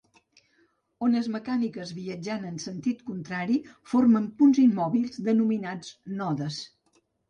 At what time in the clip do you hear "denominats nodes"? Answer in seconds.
5.33-6.65